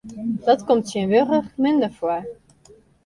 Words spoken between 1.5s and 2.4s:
minder foar.